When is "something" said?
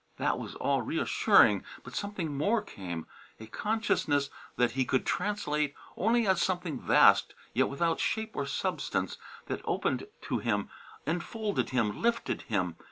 1.95-2.35, 6.41-6.79